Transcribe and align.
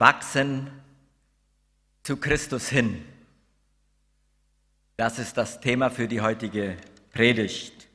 wachsen 0.00 0.70
zu 2.02 2.16
Christus 2.16 2.70
hin. 2.70 3.04
Das 4.96 5.18
ist 5.18 5.36
das 5.36 5.60
Thema 5.60 5.90
für 5.90 6.08
die 6.08 6.22
heutige 6.22 6.78
Predigt. 7.12 7.86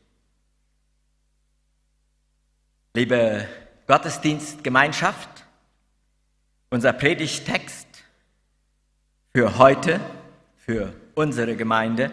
Liebe 2.94 3.48
Gottesdienstgemeinschaft, 3.88 5.46
unser 6.70 6.94
Predigtext 6.94 7.88
für 9.34 9.58
heute, 9.58 10.00
für 10.58 10.94
unsere 11.16 11.56
Gemeinde, 11.56 12.12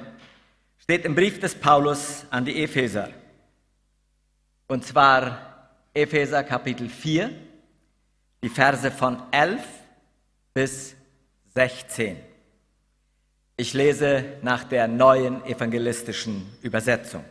steht 0.79 1.05
im 1.05 1.15
Brief 1.15 1.39
des 1.39 1.55
Paulus 1.55 2.25
an 2.31 2.47
die 2.47 2.63
Epheser. 2.65 3.11
Und 4.69 4.87
zwar 4.87 5.69
Epheser 5.93 6.45
Kapitel 6.45 6.89
4, 6.89 7.31
die 8.43 8.49
Verse 8.49 8.91
von 8.91 9.23
11 9.31 9.82
bis 10.55 10.95
16. 11.55 12.17
Ich 13.57 13.75
lese 13.75 14.25
nach 14.43 14.65
der 14.65 14.89
neuen 14.89 15.45
evangelistischen 15.45 16.47
Übersetzung. 16.63 17.25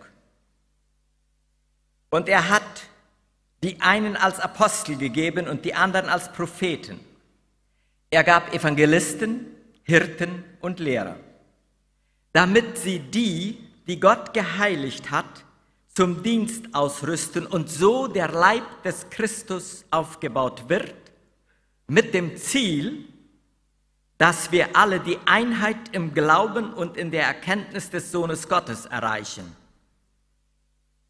Und 2.10 2.30
er 2.30 2.50
hat 2.50 2.84
die 3.64 3.80
einen 3.82 4.16
als 4.16 4.40
Apostel 4.40 4.98
gegeben 4.98 5.48
und 5.48 5.66
die 5.66 5.74
anderen 5.74 6.10
als 6.10 6.32
Propheten. 6.32 7.00
Er 8.10 8.24
gab 8.24 8.54
Evangelisten, 8.54 9.46
Hirten 9.84 10.44
und 10.60 10.80
Lehrer, 10.80 11.16
damit 12.34 12.78
sie 12.78 13.00
die, 13.00 13.58
die 13.88 14.00
Gott 14.00 14.34
geheiligt 14.34 15.12
hat, 15.12 15.46
zum 15.94 16.24
Dienst 16.24 16.74
ausrüsten 16.74 17.46
und 17.46 17.70
so 17.70 18.08
der 18.08 18.30
Leib 18.30 18.84
des 18.84 19.10
Christus 19.10 19.86
aufgebaut 19.92 20.70
wird, 20.70 20.94
mit 21.88 22.14
dem 22.14 22.38
Ziel, 22.38 23.06
dass 24.22 24.52
wir 24.52 24.76
alle 24.76 25.00
die 25.00 25.18
Einheit 25.26 25.80
im 25.94 26.14
Glauben 26.14 26.72
und 26.72 26.96
in 26.96 27.10
der 27.10 27.24
Erkenntnis 27.24 27.90
des 27.90 28.12
Sohnes 28.12 28.48
Gottes 28.48 28.86
erreichen, 28.86 29.56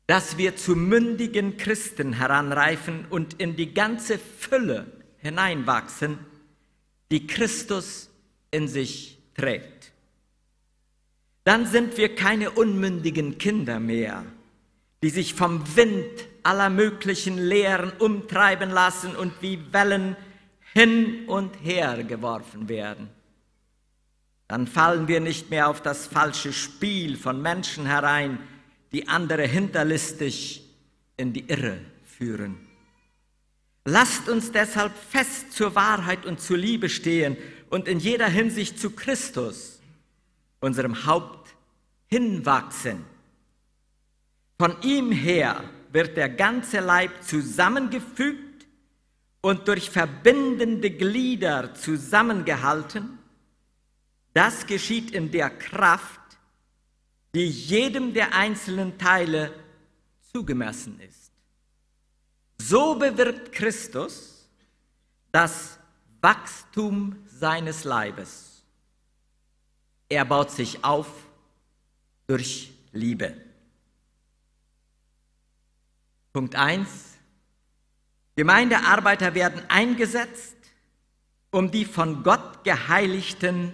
dass 0.08 0.38
wir 0.38 0.56
zu 0.56 0.78
mündigen 0.78 1.58
Christen 1.58 2.14
heranreifen 2.14 3.06
und 3.10 3.34
in 3.34 3.58
die 3.58 3.74
ganze 3.74 4.18
Fülle 4.18 4.90
hineinwachsen, 5.18 6.20
die 7.12 7.28
Christus 7.28 8.10
in 8.50 8.70
sich 8.70 9.18
trägt. 9.36 9.92
Dann 11.44 11.66
sind 11.66 11.98
wir 11.98 12.16
keine 12.16 12.52
unmündigen 12.52 13.38
Kinder 13.38 13.82
mehr, 13.82 14.24
die 15.04 15.10
sich 15.10 15.34
vom 15.34 15.76
Wind 15.76 16.08
aller 16.44 16.70
möglichen 16.70 17.38
Lehren 17.38 17.92
umtreiben 18.00 18.70
lassen 18.70 19.18
und 19.18 19.34
wie 19.42 19.60
Wellen 19.74 20.16
hin 20.74 21.26
und 21.28 21.56
her 21.64 22.04
geworfen 22.04 22.70
werden. 22.70 23.10
Dann 24.48 24.68
fallen 24.68 25.08
wir 25.08 25.20
nicht 25.20 25.50
mehr 25.50 25.70
auf 25.70 25.82
das 25.82 26.08
falsche 26.08 26.52
Spiel 26.54 27.18
von 27.18 27.42
Menschen 27.42 27.86
herein, 27.86 28.38
die 28.92 29.08
andere 29.08 29.44
hinterlistig 29.44 30.64
in 31.18 31.34
die 31.34 31.48
Irre 31.48 31.80
führen. 32.06 32.58
Lasst 33.86 34.30
uns 34.30 34.52
deshalb 34.52 34.94
fest 34.96 35.54
zur 35.54 35.74
Wahrheit 35.76 36.26
und 36.26 36.40
zur 36.40 36.58
Liebe 36.58 36.90
stehen 36.90 37.38
und 37.70 37.88
in 37.88 38.00
jeder 38.00 38.28
Hinsicht 38.28 38.80
zu 38.80 38.92
Christus, 38.92 39.80
unserem 40.60 41.06
Haupt, 41.06 41.56
hinwachsen. 42.08 43.06
Von 44.60 44.76
ihm 44.84 45.12
her 45.12 45.64
wird 45.92 46.18
der 46.18 46.30
ganze 46.30 46.82
Leib 46.82 47.24
zusammengefügt 47.24 48.51
und 49.42 49.68
durch 49.68 49.90
verbindende 49.90 50.92
Glieder 50.92 51.74
zusammengehalten, 51.74 53.18
das 54.34 54.66
geschieht 54.66 55.12
in 55.12 55.32
der 55.32 55.50
Kraft, 55.50 56.20
die 57.34 57.48
jedem 57.48 58.14
der 58.14 58.34
einzelnen 58.34 58.98
Teile 58.98 59.54
zugemessen 60.32 61.00
ist. 61.02 61.32
So 62.60 62.96
bewirkt 62.96 63.52
Christus 63.52 64.48
das 65.32 65.80
Wachstum 66.22 67.16
seines 67.28 67.84
Leibes. 67.84 68.64
Er 70.08 70.26
baut 70.26 70.52
sich 70.52 70.84
auf 70.84 71.08
durch 72.28 72.74
Liebe. 72.92 73.36
Punkt 76.34 76.56
1. 76.56 77.11
Gemeindearbeiter 78.42 79.36
werden 79.36 79.62
eingesetzt, 79.68 80.58
um 81.52 81.70
die 81.70 81.86
von 81.86 82.24
Gott 82.24 82.64
geheiligten 82.64 83.72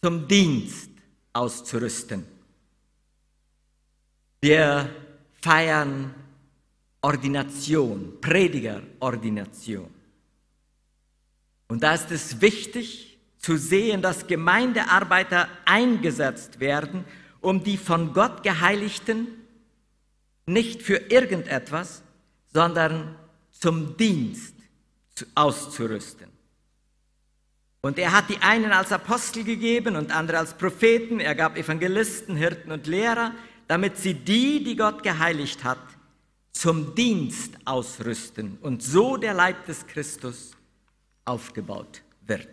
zum 0.00 0.28
Dienst 0.28 0.90
auszurüsten. 1.32 2.24
Wir 4.40 4.88
feiern 5.42 6.14
Ordination, 7.00 8.20
Predigerordination. 8.20 9.92
Und 11.66 11.82
da 11.82 11.94
ist 11.94 12.12
es 12.12 12.40
wichtig 12.40 13.18
zu 13.38 13.56
sehen, 13.56 14.02
dass 14.02 14.28
Gemeindearbeiter 14.28 15.48
eingesetzt 15.64 16.60
werden, 16.60 17.04
um 17.40 17.64
die 17.64 17.76
von 17.76 18.12
Gott 18.12 18.44
geheiligten 18.44 19.26
nicht 20.46 20.80
für 20.80 21.10
irgendetwas, 21.10 22.04
sondern 22.52 23.16
zum 23.64 23.96
Dienst 23.96 24.54
auszurüsten. 25.34 26.26
Und 27.80 27.98
er 27.98 28.12
hat 28.12 28.28
die 28.28 28.36
einen 28.42 28.72
als 28.72 28.92
Apostel 28.92 29.42
gegeben 29.42 29.96
und 29.96 30.14
andere 30.14 30.36
als 30.40 30.52
Propheten, 30.52 31.18
er 31.18 31.34
gab 31.34 31.56
Evangelisten, 31.56 32.36
Hirten 32.36 32.72
und 32.72 32.86
Lehrer, 32.86 33.32
damit 33.66 33.96
sie 33.96 34.12
die, 34.12 34.62
die 34.62 34.76
Gott 34.76 35.02
geheiligt 35.02 35.64
hat, 35.64 35.78
zum 36.52 36.94
Dienst 36.94 37.54
ausrüsten 37.64 38.58
und 38.60 38.82
so 38.82 39.16
der 39.16 39.32
Leib 39.32 39.64
des 39.64 39.86
Christus 39.86 40.50
aufgebaut 41.24 42.02
wird. 42.20 42.50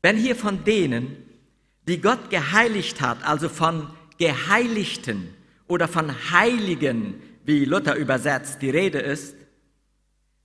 Wenn 0.00 0.16
hier 0.16 0.34
von 0.34 0.64
denen, 0.64 1.28
die 1.86 2.00
Gott 2.00 2.30
geheiligt 2.30 3.02
hat, 3.02 3.22
also 3.22 3.50
von 3.50 3.90
Geheiligten 4.16 5.34
oder 5.68 5.88
von 5.88 6.10
Heiligen, 6.30 7.20
wie 7.44 7.66
Luther 7.66 7.96
übersetzt, 7.96 8.62
die 8.62 8.70
Rede 8.70 8.98
ist, 8.98 9.36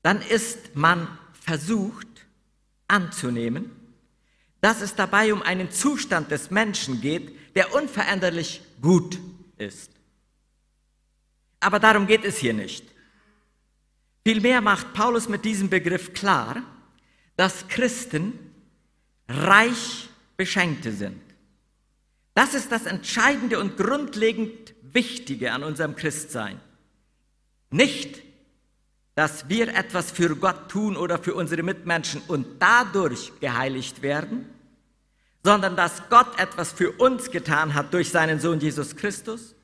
dann 0.07 0.21
ist 0.21 0.73
man 0.73 1.05
versucht 1.33 2.07
anzunehmen, 2.87 3.69
dass 4.61 4.79
es 4.79 4.95
dabei 4.95 5.33
um 5.33 5.41
einen 5.41 5.69
Zustand 5.69 6.31
des 6.31 6.49
Menschen 6.49 7.01
geht, 7.01 7.37
der 7.57 7.75
unveränderlich 7.75 8.61
gut 8.81 9.19
ist. 9.57 9.91
Aber 11.59 11.79
darum 11.79 12.07
geht 12.07 12.23
es 12.23 12.37
hier 12.37 12.53
nicht. 12.53 12.85
Vielmehr 14.25 14.61
macht 14.61 14.93
Paulus 14.93 15.27
mit 15.27 15.43
diesem 15.43 15.69
Begriff 15.69 16.13
klar, 16.13 16.63
dass 17.35 17.67
Christen 17.67 18.39
reich 19.27 20.07
Beschenkte 20.37 20.93
sind. 20.93 21.21
Das 22.33 22.53
ist 22.53 22.71
das 22.71 22.85
Entscheidende 22.85 23.59
und 23.59 23.75
grundlegend 23.75 24.73
Wichtige 24.83 25.51
an 25.51 25.65
unserem 25.65 25.97
Christsein. 25.97 26.61
Nicht 27.71 28.21
dass 29.17 29.49
wir 29.49 29.69
etwas 29.69 30.11
für 30.11 30.35
Gott 30.35 30.69
tun 30.69 30.95
oder 30.95 31.17
für 31.17 31.33
unsere 31.33 31.63
Mitmenschen 31.63 32.21
und 32.27 32.61
dadurch 32.61 33.31
geheiligt 33.39 34.03
werden, 34.03 34.47
sondern 35.43 35.75
dass 35.75 36.07
Gott 36.09 36.39
etwas 36.39 36.71
für 36.71 36.91
uns 36.91 37.31
getan 37.31 37.73
hat 37.73 37.91
durch 37.95 38.11
seinen 38.11 38.39
Sohn 38.39 38.59
Jesus 38.59 38.95
Christus 38.95 39.55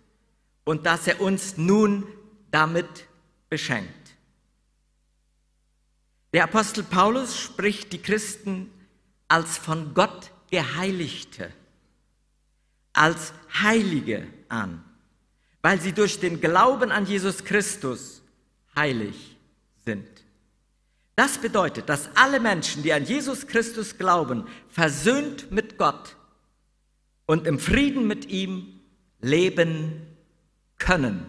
und 0.64 0.88
dass 0.88 1.06
er 1.06 1.22
uns 1.22 1.56
nun 1.56 2.04
damit 2.50 3.06
beschenkt. 3.48 4.16
Der 6.34 6.46
Apostel 6.46 6.82
Paulus 6.82 7.40
spricht 7.40 7.94
die 7.94 8.02
Christen 8.02 8.72
als 9.28 9.60
von 9.60 9.94
Gott 9.94 10.32
geheiligte, 10.50 11.52
als 12.92 13.34
Heilige 13.62 14.26
an, 14.50 14.84
weil 15.62 15.80
sie 15.80 15.94
durch 15.94 16.20
den 16.20 16.42
Glauben 16.42 16.90
an 16.92 17.06
Jesus 17.06 17.44
Christus 17.44 18.24
heilig 18.76 19.33
sind. 19.86 20.08
Das 21.16 21.38
bedeutet, 21.38 21.90
dass 21.90 22.10
alle 22.16 22.40
Menschen, 22.40 22.82
die 22.82 22.94
an 22.94 23.06
Jesus 23.06 23.48
Christus 23.48 23.98
glauben, 23.98 24.48
versöhnt 24.70 25.52
mit 25.52 25.78
Gott 25.78 26.16
und 27.26 27.46
im 27.46 27.60
Frieden 27.60 28.08
mit 28.08 28.30
ihm 28.30 28.80
leben 29.22 30.08
können. 30.80 31.26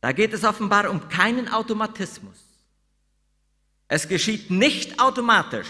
Da 0.00 0.12
geht 0.12 0.32
es 0.32 0.44
offenbar 0.44 0.88
um 0.90 1.08
keinen 1.08 1.48
Automatismus. 1.48 2.36
Es 3.88 4.06
geschieht 4.06 4.50
nicht 4.50 5.00
automatisch, 5.00 5.68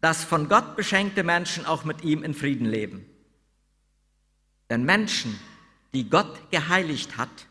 dass 0.00 0.24
von 0.24 0.48
Gott 0.48 0.76
beschenkte 0.76 1.22
Menschen 1.22 1.66
auch 1.66 1.84
mit 1.84 2.02
ihm 2.02 2.24
in 2.24 2.34
Frieden 2.34 2.66
leben. 2.66 3.06
Denn 4.70 4.84
Menschen, 4.84 5.38
die 5.92 6.08
Gott 6.08 6.50
geheiligt 6.50 7.16
hat, 7.16 7.46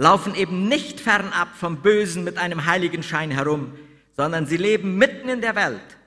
laufen 0.00 0.34
eben 0.34 0.66
nicht 0.66 0.98
fernab 0.98 1.54
vom 1.54 1.82
Bösen 1.82 2.24
mit 2.24 2.38
einem 2.38 2.64
heiligen 2.64 3.02
Schein 3.02 3.30
herum, 3.30 3.78
sondern 4.16 4.46
sie 4.46 4.56
leben 4.56 4.96
mitten 4.96 5.28
in 5.28 5.42
der 5.42 5.54
Welt, 5.54 5.98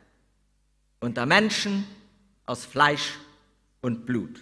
unter 0.99 1.27
Menschen 1.27 1.85
aus 2.47 2.65
Fleisch 2.65 3.13
und 3.81 4.07
Blut. 4.07 4.39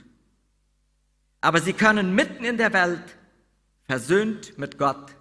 Aber 1.42 1.60
sie 1.60 1.74
können 1.74 2.16
mitten 2.16 2.46
in 2.46 2.56
der 2.56 2.72
Welt 2.72 3.04
versöhnt 3.84 4.58
mit 4.58 4.78
Gott 4.78 5.18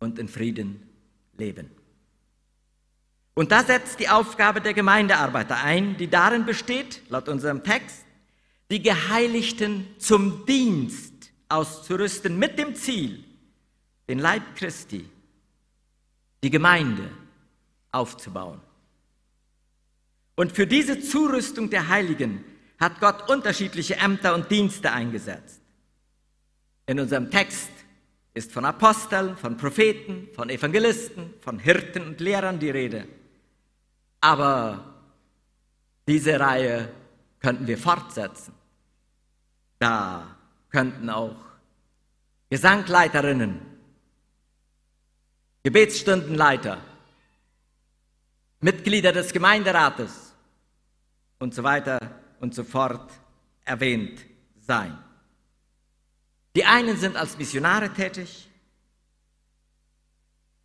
und 0.00 0.18
in 0.18 0.26
Frieden 0.26 0.82
leben. 1.38 1.70
Und 3.34 3.52
da 3.52 3.62
setzt 3.62 4.00
die 4.00 4.08
Aufgabe 4.08 4.60
der 4.60 4.74
Gemeindearbeiter 4.74 5.62
ein, 5.62 5.96
die 5.96 6.10
darin 6.10 6.44
besteht, 6.44 7.02
laut 7.08 7.28
unserem 7.28 7.62
Text, 7.62 8.04
die 8.68 8.82
Geheiligten 8.82 9.86
zum 9.98 10.44
Dienst 10.44 11.15
auszurüsten 11.48 12.38
mit 12.38 12.58
dem 12.58 12.74
Ziel, 12.74 13.24
den 14.08 14.18
Leib 14.18 14.56
Christi, 14.56 15.08
die 16.42 16.50
Gemeinde 16.50 17.10
aufzubauen. 17.92 18.60
Und 20.34 20.52
für 20.52 20.66
diese 20.66 21.00
Zurüstung 21.00 21.70
der 21.70 21.88
Heiligen 21.88 22.44
hat 22.78 23.00
Gott 23.00 23.28
unterschiedliche 23.30 23.96
Ämter 23.96 24.34
und 24.34 24.50
Dienste 24.50 24.92
eingesetzt. 24.92 25.62
In 26.86 27.00
unserem 27.00 27.30
Text 27.30 27.70
ist 28.34 28.52
von 28.52 28.66
Aposteln, 28.66 29.36
von 29.36 29.56
Propheten, 29.56 30.28
von 30.34 30.50
Evangelisten, 30.50 31.34
von 31.40 31.58
Hirten 31.58 32.06
und 32.06 32.20
Lehrern 32.20 32.58
die 32.58 32.70
Rede. 32.70 33.08
Aber 34.20 34.94
diese 36.06 36.38
Reihe 36.38 36.92
könnten 37.40 37.66
wir 37.66 37.78
fortsetzen. 37.78 38.52
Da 39.78 40.35
könnten 40.76 41.08
auch 41.08 41.34
Gesangleiterinnen, 42.50 43.62
Gebetsstundenleiter, 45.62 46.76
Mitglieder 48.60 49.12
des 49.12 49.32
Gemeinderates 49.32 50.34
und 51.38 51.54
so 51.54 51.62
weiter 51.62 51.98
und 52.40 52.54
so 52.54 52.62
fort 52.62 53.10
erwähnt 53.64 54.20
sein. 54.60 54.98
Die 56.54 56.66
einen 56.66 56.98
sind 56.98 57.16
als 57.16 57.38
Missionare 57.38 57.88
tätig, 57.94 58.50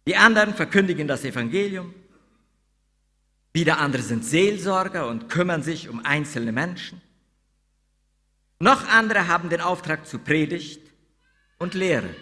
die 0.06 0.18
anderen 0.18 0.54
verkündigen 0.54 1.08
das 1.08 1.24
Evangelium, 1.24 1.94
wieder 3.54 3.78
andere 3.78 4.02
sind 4.02 4.26
Seelsorger 4.26 5.08
und 5.08 5.30
kümmern 5.30 5.64
sich 5.64 5.88
um 5.88 6.04
einzelne 6.04 6.52
Menschen. 6.52 7.02
Noch 8.62 8.88
andere 8.90 9.28
haben 9.28 9.50
den 9.50 9.60
Auftrag 9.60 10.06
zu 10.06 10.20
Predigt 10.20 10.82
und 11.58 11.74
Lehre. 11.74 12.16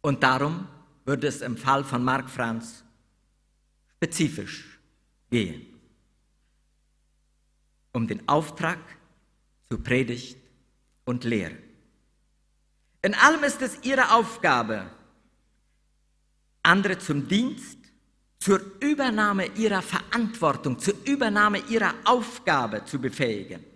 Und 0.00 0.22
darum 0.22 0.66
würde 1.04 1.26
es 1.26 1.42
im 1.42 1.58
Fall 1.58 1.84
von 1.84 2.02
Mark 2.02 2.30
Franz 2.30 2.82
spezifisch 3.96 4.80
gehen. 5.30 5.78
Um 7.92 8.08
den 8.08 8.26
Auftrag 8.26 8.78
zu 9.68 9.76
Predigt 9.76 10.38
und 11.04 11.24
Lehre. 11.24 11.58
In 13.02 13.14
allem 13.14 13.44
ist 13.44 13.60
es 13.60 13.76
ihre 13.82 14.10
Aufgabe, 14.12 14.90
andere 16.62 16.98
zum 16.98 17.28
Dienst 17.28 17.78
zur 18.38 18.62
Übernahme 18.80 19.48
ihrer 19.54 19.82
Verantwortung, 19.82 20.78
zur 20.78 20.94
Übernahme 21.04 21.58
ihrer 21.68 21.92
Aufgabe 22.06 22.86
zu 22.86 22.98
befähigen. 22.98 23.75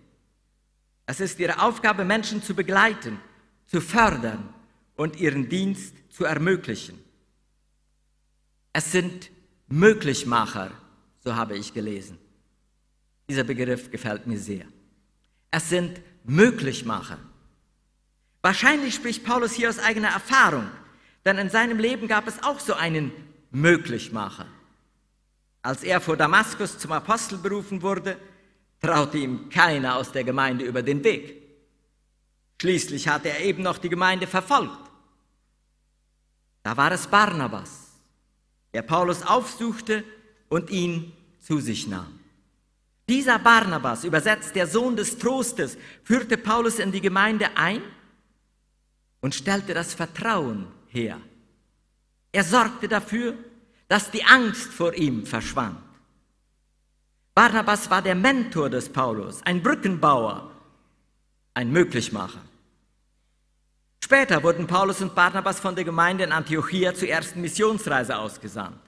Es 1.05 1.19
ist 1.19 1.39
ihre 1.39 1.61
Aufgabe, 1.61 2.05
Menschen 2.05 2.41
zu 2.41 2.53
begleiten, 2.53 3.19
zu 3.65 3.81
fördern 3.81 4.53
und 4.95 5.15
ihren 5.17 5.49
Dienst 5.49 5.95
zu 6.09 6.25
ermöglichen. 6.25 6.99
Es 8.73 8.91
sind 8.91 9.31
Möglichmacher, 9.67 10.71
so 11.23 11.35
habe 11.35 11.57
ich 11.57 11.73
gelesen. 11.73 12.17
Dieser 13.29 13.43
Begriff 13.43 13.91
gefällt 13.91 14.27
mir 14.27 14.37
sehr. 14.37 14.65
Es 15.51 15.69
sind 15.69 16.01
Möglichmacher. 16.23 17.17
Wahrscheinlich 18.41 18.95
spricht 18.95 19.23
Paulus 19.23 19.53
hier 19.53 19.69
aus 19.69 19.79
eigener 19.79 20.09
Erfahrung, 20.09 20.69
denn 21.25 21.37
in 21.37 21.49
seinem 21.49 21.79
Leben 21.79 22.07
gab 22.07 22.27
es 22.27 22.41
auch 22.43 22.59
so 22.59 22.73
einen 22.73 23.11
möglich 23.51 24.11
mache. 24.11 24.45
Als 25.61 25.83
er 25.83 26.01
vor 26.01 26.17
Damaskus 26.17 26.79
zum 26.79 26.91
Apostel 26.91 27.37
berufen 27.37 27.81
wurde, 27.81 28.17
traute 28.81 29.19
ihm 29.19 29.49
keiner 29.49 29.95
aus 29.95 30.11
der 30.11 30.23
Gemeinde 30.23 30.65
über 30.65 30.81
den 30.81 31.03
Weg. 31.03 31.41
Schließlich 32.59 33.07
hatte 33.07 33.29
er 33.29 33.41
eben 33.41 33.63
noch 33.63 33.77
die 33.77 33.89
Gemeinde 33.89 34.27
verfolgt. 34.27 34.91
Da 36.63 36.75
war 36.77 36.91
es 36.91 37.07
Barnabas, 37.07 37.91
der 38.73 38.81
Paulus 38.81 39.23
aufsuchte 39.23 40.03
und 40.49 40.69
ihn 40.69 41.13
zu 41.39 41.59
sich 41.59 41.87
nahm. 41.87 42.19
Dieser 43.09 43.39
Barnabas, 43.39 44.03
übersetzt 44.03 44.55
der 44.55 44.67
Sohn 44.67 44.95
des 44.95 45.17
Trostes, 45.17 45.77
führte 46.03 46.37
Paulus 46.37 46.79
in 46.79 46.91
die 46.91 47.01
Gemeinde 47.01 47.49
ein 47.55 47.81
und 49.21 49.35
stellte 49.35 49.73
das 49.73 49.93
Vertrauen 49.93 50.67
her. 50.87 51.19
Er 52.31 52.43
sorgte 52.43 52.87
dafür, 52.87 53.35
dass 53.87 54.11
die 54.11 54.23
Angst 54.23 54.71
vor 54.71 54.93
ihm 54.93 55.25
verschwand. 55.25 55.77
Barnabas 57.33 57.89
war 57.89 58.01
der 58.01 58.15
Mentor 58.15 58.69
des 58.69 58.89
Paulus, 58.89 59.41
ein 59.43 59.63
Brückenbauer, 59.63 60.51
ein 61.53 61.71
Möglichmacher. 61.71 62.41
Später 64.03 64.43
wurden 64.43 64.67
Paulus 64.67 65.01
und 65.01 65.15
Barnabas 65.15 65.59
von 65.59 65.75
der 65.75 65.85
Gemeinde 65.85 66.25
in 66.25 66.31
Antiochia 66.31 66.93
zur 66.93 67.07
ersten 67.07 67.39
Missionsreise 67.39 68.17
ausgesandt. 68.17 68.79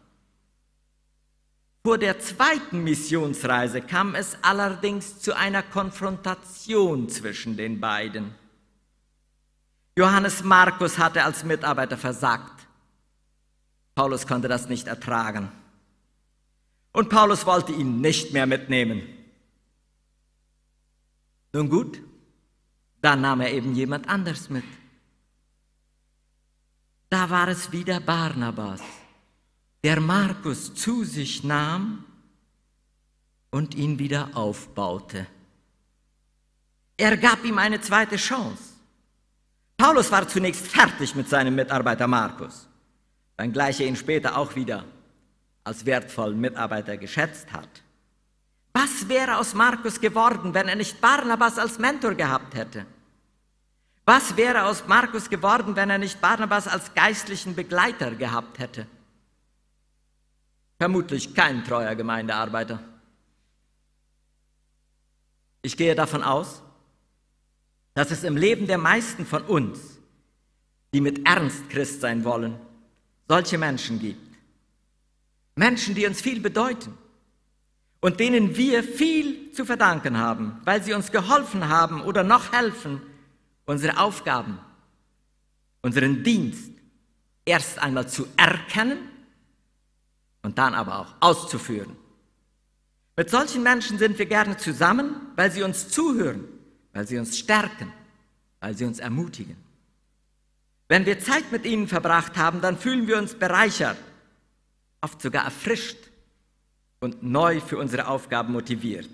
Vor 1.86 1.98
der 1.98 2.20
zweiten 2.20 2.84
Missionsreise 2.84 3.82
kam 3.82 4.16
es 4.16 4.38
allerdings 4.42 5.20
zu 5.20 5.36
einer 5.36 5.64
Konfrontation 5.64 7.10
zwischen 7.10 7.56
den 7.58 7.80
beiden. 7.80 8.36
Johannes 9.98 10.44
Markus 10.44 10.98
hatte 10.98 11.24
als 11.24 11.44
Mitarbeiter 11.44 11.98
versagt. 11.98 12.68
Paulus 13.96 14.26
konnte 14.26 14.48
das 14.48 14.68
nicht 14.68 14.88
ertragen. 14.88 15.52
Und 16.94 17.10
Paulus 17.10 17.46
wollte 17.46 17.74
ihn 17.74 18.00
nicht 18.00 18.32
mehr 18.32 18.46
mitnehmen. 18.46 19.02
Nun 21.52 21.70
gut, 21.70 22.02
dann 23.02 23.22
nahm 23.22 23.42
er 23.42 23.52
eben 23.52 23.76
jemand 23.76 24.08
anders 24.08 24.50
mit. 24.50 24.64
Da 27.10 27.30
war 27.30 27.48
es 27.50 27.72
wieder 27.72 28.00
Barnabas, 28.00 28.82
der 29.84 30.00
Markus 30.00 30.74
zu 30.74 31.04
sich 31.04 31.44
nahm 31.44 32.06
und 33.52 33.76
ihn 33.76 34.00
wieder 34.00 34.32
aufbaute. 34.34 35.28
Er 36.96 37.18
gab 37.18 37.44
ihm 37.44 37.58
eine 37.58 37.82
zweite 37.82 38.16
Chance. 38.16 38.64
Paulus 39.78 40.12
war 40.12 40.28
zunächst 40.28 40.66
fertig 40.66 41.14
mit 41.14 41.28
seinem 41.28 41.56
Mitarbeiter 41.56 42.08
Markus 42.08 42.68
wenngleich 43.38 43.80
er 43.80 43.88
ihn 43.88 43.96
später 43.96 44.38
auch 44.38 44.56
wieder 44.56 44.86
als 45.64 45.86
wertvollen 45.86 46.40
Mitarbeiter 46.40 46.98
geschätzt 46.98 47.52
hat. 47.52 47.70
Was 48.74 49.08
wäre 49.08 49.38
aus 49.38 49.54
Markus 49.54 50.02
geworden, 50.02 50.54
wenn 50.54 50.68
er 50.68 50.76
nicht 50.76 51.00
Barnabas 51.00 51.58
als 51.60 51.78
Mentor 51.80 52.16
gehabt 52.16 52.56
hätte? 52.56 52.86
Was 54.06 54.36
wäre 54.36 54.64
aus 54.64 54.86
Markus 54.88 55.30
geworden, 55.30 55.76
wenn 55.76 55.90
er 55.90 55.98
nicht 55.98 56.20
Barnabas 56.20 56.68
als 56.68 56.94
geistlichen 56.94 57.56
Begleiter 57.56 58.12
gehabt 58.16 58.60
hätte? 58.60 58.88
Vermutlich 60.78 61.34
kein 61.34 61.64
treuer 61.64 61.96
Gemeindearbeiter. 61.96 62.80
Ich 65.62 65.78
gehe 65.78 65.96
davon 65.96 66.24
aus, 66.24 66.62
dass 67.94 68.12
es 68.12 68.24
im 68.24 68.36
Leben 68.36 68.68
der 68.68 68.80
meisten 68.80 69.26
von 69.26 69.44
uns, 69.44 69.80
die 70.94 71.00
mit 71.00 71.26
Ernst 71.26 71.70
Christ 71.70 72.02
sein 72.02 72.26
wollen, 72.26 72.60
solche 73.30 73.58
Menschen 73.58 74.00
gibt. 74.00 74.33
Menschen, 75.56 75.96
die 75.96 76.06
uns 76.06 76.22
viel 76.22 76.40
bedeuten 76.40 76.98
und 78.02 78.20
denen 78.20 78.58
wir 78.58 78.84
viel 78.84 79.52
zu 79.52 79.66
verdanken 79.66 80.18
haben, 80.18 80.60
weil 80.66 80.84
sie 80.84 80.94
uns 80.94 81.12
geholfen 81.12 81.70
haben 81.70 82.02
oder 82.02 82.24
noch 82.24 82.52
helfen, 82.52 83.02
unsere 83.66 83.98
Aufgaben, 83.98 84.60
unseren 85.82 86.24
Dienst 86.24 86.72
erst 87.46 87.80
einmal 87.80 88.08
zu 88.08 88.28
erkennen 88.36 88.98
und 90.42 90.58
dann 90.58 90.74
aber 90.74 91.00
auch 91.00 91.14
auszuführen. 91.20 91.96
Mit 93.16 93.30
solchen 93.30 93.62
Menschen 93.62 94.00
sind 94.00 94.18
wir 94.18 94.26
gerne 94.26 94.58
zusammen, 94.58 95.16
weil 95.36 95.52
sie 95.52 95.62
uns 95.62 95.90
zuhören, 95.90 96.46
weil 96.94 97.08
sie 97.08 97.18
uns 97.18 97.38
stärken, 97.38 97.94
weil 98.60 98.76
sie 98.76 98.86
uns 98.86 99.00
ermutigen. 99.00 99.56
Wenn 100.88 101.06
wir 101.06 101.20
Zeit 101.20 101.52
mit 101.52 101.66
ihnen 101.66 101.88
verbracht 101.88 102.38
haben, 102.38 102.60
dann 102.62 102.78
fühlen 102.78 103.08
wir 103.08 103.18
uns 103.18 103.36
bereichert, 103.36 103.98
oft 105.04 105.22
sogar 105.22 105.46
erfrischt 105.46 105.98
und 107.00 107.22
neu 107.22 107.60
für 107.60 107.78
unsere 107.78 108.08
Aufgaben 108.08 108.54
motiviert. 108.54 109.10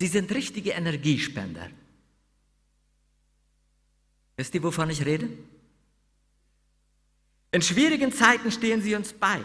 Sie 0.00 0.08
sind 0.08 0.32
richtige 0.32 0.70
Energiespender. 0.70 1.70
Wisst 4.36 4.54
ihr, 4.54 4.62
wovon 4.62 4.90
ich 4.90 5.04
rede? 5.06 5.28
In 7.52 7.62
schwierigen 7.62 8.12
Zeiten 8.12 8.50
stehen 8.50 8.82
sie 8.82 8.96
uns 8.96 9.12
bei. 9.12 9.40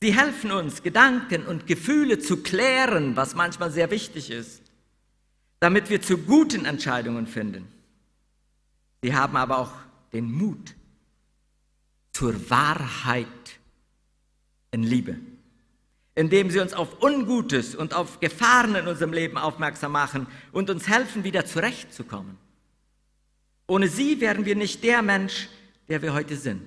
Sie 0.00 0.14
helfen 0.16 0.52
uns, 0.52 0.84
Gedanken 0.84 1.46
und 1.46 1.66
Gefühle 1.66 2.20
zu 2.20 2.42
klären, 2.42 3.16
was 3.16 3.34
manchmal 3.34 3.72
sehr 3.72 3.90
wichtig 3.90 4.30
ist, 4.30 4.62
damit 5.58 5.90
wir 5.90 6.00
zu 6.00 6.18
guten 6.18 6.66
Entscheidungen 6.66 7.26
finden. 7.26 7.66
Sie 9.02 9.14
haben 9.14 9.36
aber 9.36 9.58
auch 9.58 9.72
den 10.12 10.30
Mut 10.30 10.76
zur 12.12 12.50
Wahrheit 12.50 13.26
in 14.70 14.82
Liebe, 14.82 15.16
indem 16.14 16.50
sie 16.50 16.60
uns 16.60 16.72
auf 16.72 17.02
Ungutes 17.02 17.74
und 17.74 17.94
auf 17.94 18.20
Gefahren 18.20 18.74
in 18.74 18.88
unserem 18.88 19.12
Leben 19.12 19.38
aufmerksam 19.38 19.92
machen 19.92 20.26
und 20.52 20.70
uns 20.70 20.88
helfen, 20.88 21.24
wieder 21.24 21.46
zurechtzukommen. 21.46 22.36
Ohne 23.66 23.88
sie 23.88 24.20
wären 24.20 24.44
wir 24.44 24.56
nicht 24.56 24.82
der 24.82 25.02
Mensch, 25.02 25.48
der 25.88 26.02
wir 26.02 26.14
heute 26.14 26.36
sind. 26.36 26.66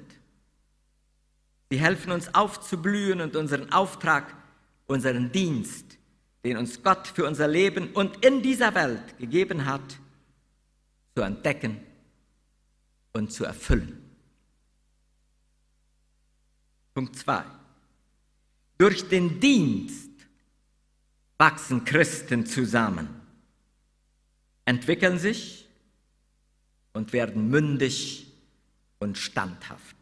Sie 1.70 1.80
helfen 1.80 2.12
uns 2.12 2.34
aufzublühen 2.36 3.22
und 3.22 3.36
unseren 3.36 3.72
Auftrag, 3.72 4.36
unseren 4.88 5.32
Dienst, 5.32 5.98
den 6.44 6.58
uns 6.58 6.84
Gott 6.84 7.08
für 7.08 7.26
unser 7.26 7.48
Leben 7.48 7.92
und 7.94 8.26
in 8.26 8.42
dieser 8.42 8.76
Welt 8.76 9.18
gegeben 9.18 9.66
hat, 9.66 10.00
zu 11.16 11.22
entdecken 11.22 11.80
und 13.14 13.32
zu 13.32 13.46
erfüllen. 13.46 13.98
Punkt 16.94 17.16
2. 17.16 17.61
Durch 18.82 19.08
den 19.08 19.40
Dienst 19.40 20.10
wachsen 21.38 21.86
Christen 21.86 22.48
zusammen, 22.48 23.10
entwickeln 24.66 25.20
sich 25.20 25.70
und 26.92 27.14
werden 27.14 27.52
mündig 27.52 28.34
und 28.98 29.20
standhaft. 29.20 29.96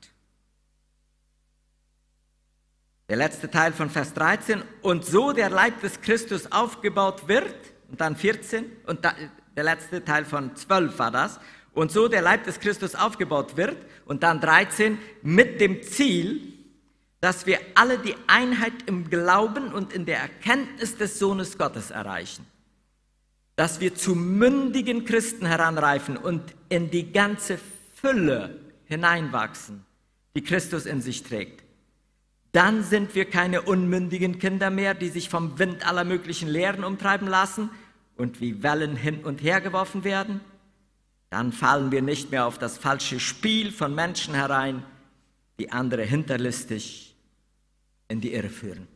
Der 3.10 3.18
letzte 3.18 3.52
Teil 3.52 3.74
von 3.74 3.90
Vers 3.90 4.14
13, 4.14 4.64
und 4.82 5.04
so 5.04 5.34
der 5.34 5.50
Leib 5.50 5.82
des 5.82 6.00
Christus 6.00 6.50
aufgebaut 6.50 7.28
wird, 7.28 7.54
und 7.90 8.00
dann 8.00 8.16
14, 8.16 8.64
und 8.86 9.04
da, 9.04 9.14
der 9.58 9.66
letzte 9.66 10.06
Teil 10.06 10.24
von 10.24 10.56
12 10.56 10.98
war 10.98 11.12
das, 11.12 11.42
und 11.74 11.92
so 11.92 12.08
der 12.08 12.22
Leib 12.22 12.46
des 12.46 12.62
Christus 12.62 12.96
aufgebaut 12.96 13.58
wird, 13.58 13.76
und 14.06 14.24
dann 14.24 14.40
13, 14.40 14.98
mit 15.22 15.60
dem 15.60 15.84
Ziel, 15.84 16.59
dass 17.22 17.46
wir 17.46 17.60
alle 17.76 17.98
die 17.98 18.16
Einheit 18.28 18.74
im 18.86 19.10
Glauben 19.10 19.74
und 19.74 19.94
in 19.94 20.06
der 20.06 20.20
Erkenntnis 20.20 20.98
des 20.98 21.20
Sohnes 21.20 21.58
Gottes 21.58 21.92
erreichen. 21.92 22.46
Dass 23.56 23.80
wir 23.82 23.96
zu 23.96 24.16
mündigen 24.16 25.06
Christen 25.06 25.46
heranreifen 25.46 26.16
und 26.16 26.56
in 26.70 26.90
die 26.92 27.12
ganze 27.12 27.60
Fülle 27.96 28.60
hineinwachsen, 28.86 29.86
die 30.36 30.44
Christus 30.44 30.86
in 30.86 31.02
sich 31.02 31.24
trägt 31.24 31.64
dann 32.52 32.84
sind 32.84 33.14
wir 33.14 33.26
keine 33.26 33.62
unmündigen 33.62 34.40
Kinder 34.40 34.70
mehr, 34.70 34.96
die 34.96 35.10
sich 35.10 35.30
vom 35.30 35.60
Wind 35.60 35.88
aller 35.88 36.04
möglichen 36.04 36.50
Lehren 36.50 36.84
umtreiben 36.84 37.28
lassen 37.28 37.70
und 38.18 38.42
wie 38.42 38.64
Wellen 38.64 38.96
hin 38.96 39.24
und 39.24 39.44
her 39.44 39.62
geworfen 39.62 40.04
werden. 40.04 40.42
Dann 41.30 41.52
fallen 41.52 41.92
wir 41.92 42.02
nicht 42.02 42.32
mehr 42.32 42.48
auf 42.48 42.58
das 42.58 42.80
falsche 42.80 43.20
Spiel 43.20 43.72
von 43.72 43.94
Menschen 43.94 44.34
herein, 44.34 44.84
die 45.60 45.72
andere 45.72 46.04
hinterlistig 46.04 47.09
in 48.10 48.20
die 48.20 48.34
Irre 48.34 48.50
führen. 48.50 48.88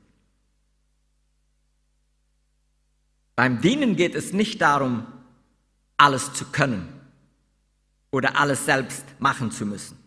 Beim 3.36 3.62
Dienen 3.62 3.96
geht 3.96 4.16
es 4.16 4.34
nicht 4.34 4.62
darum, 4.62 5.08
alles 5.98 6.34
zu 6.34 6.46
können 6.46 6.88
oder 8.12 8.38
alles 8.38 8.66
selbst 8.66 9.06
machen 9.20 9.52
zu 9.52 9.66
müssen. 9.66 9.98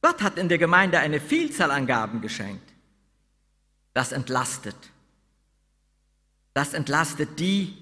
Gott 0.00 0.22
hat 0.22 0.38
in 0.38 0.48
der 0.48 0.58
Gemeinde 0.58 1.00
eine 1.00 1.20
Vielzahl 1.20 1.70
an 1.70 1.86
Gaben 1.86 2.20
geschenkt. 2.20 2.72
Das 3.94 4.12
entlastet. 4.12 4.76
Das 6.54 6.74
entlastet 6.74 7.38
die, 7.38 7.76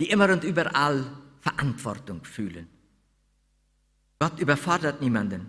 die 0.00 0.10
immer 0.10 0.30
und 0.30 0.44
überall 0.44 1.04
Verantwortung 1.40 2.24
fühlen. 2.24 2.68
Gott 4.18 4.38
überfordert 4.38 5.00
niemanden. 5.00 5.46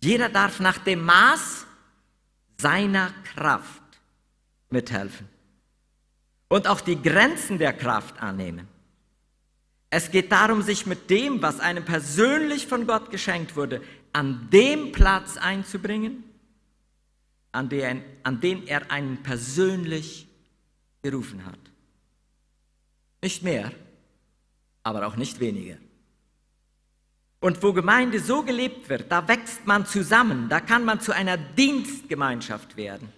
Jeder 0.00 0.30
darf 0.30 0.58
nach 0.58 0.78
dem 0.78 1.04
Maß 1.04 1.66
seiner 2.62 3.12
Kraft 3.34 3.82
mithelfen 4.70 5.28
und 6.48 6.66
auch 6.66 6.80
die 6.80 7.00
Grenzen 7.00 7.58
der 7.58 7.72
Kraft 7.72 8.22
annehmen. 8.22 8.68
Es 9.90 10.10
geht 10.10 10.32
darum, 10.32 10.62
sich 10.62 10.86
mit 10.86 11.10
dem, 11.10 11.42
was 11.42 11.60
einem 11.60 11.84
persönlich 11.84 12.66
von 12.66 12.86
Gott 12.86 13.10
geschenkt 13.10 13.56
wurde, 13.56 13.82
an 14.12 14.48
dem 14.50 14.92
Platz 14.92 15.36
einzubringen, 15.36 16.24
an 17.50 17.68
den, 17.68 18.02
an 18.22 18.40
den 18.40 18.66
er 18.66 18.90
einen 18.90 19.22
persönlich 19.22 20.26
gerufen 21.02 21.44
hat. 21.44 21.58
Nicht 23.22 23.42
mehr, 23.42 23.70
aber 24.82 25.06
auch 25.06 25.16
nicht 25.16 25.40
weniger. 25.40 25.76
Und 27.42 27.60
wo 27.64 27.72
Gemeinde 27.72 28.20
so 28.20 28.44
gelebt 28.44 28.88
wird, 28.88 29.10
da 29.10 29.26
wächst 29.26 29.66
man 29.66 29.84
zusammen, 29.84 30.48
da 30.48 30.60
kann 30.60 30.84
man 30.84 31.00
zu 31.00 31.12
einer 31.12 31.36
Dienstgemeinschaft 31.36 32.76
werden. 32.76 33.08